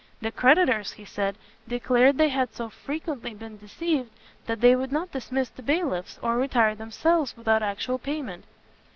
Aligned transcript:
The 0.19 0.31
creditors, 0.31 0.93
he 0.93 1.05
said, 1.05 1.37
declared 1.67 2.17
they 2.17 2.29
had 2.29 2.55
so 2.55 2.69
frequently 2.71 3.35
been 3.35 3.59
deceived, 3.59 4.09
that 4.47 4.59
they 4.59 4.75
would 4.75 4.91
not 4.91 5.11
dismiss 5.11 5.49
the 5.49 5.61
bailiffs, 5.61 6.17
or 6.23 6.37
retire 6.37 6.73
themselves, 6.73 7.37
without 7.37 7.61
actual 7.61 7.99
payment. 7.99 8.45